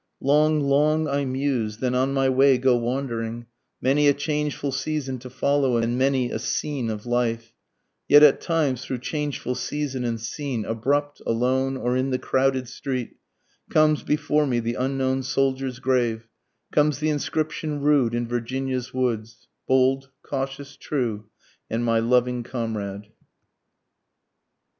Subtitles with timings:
[0.19, 3.45] _Long, long I muse, then on my way go wandering,
[3.79, 7.53] Many a changeful season to follow, and many a scene of life,
[8.09, 13.17] Yet at times through changeful season and scene, abrupt, alone, or in the crowded street,
[13.69, 16.27] Comes before me the unknown soldier's grave,
[16.71, 21.25] comes the inscription rude in Virginia's woods, _Bold, cautious, true,
[21.69, 23.11] and my loving comrade.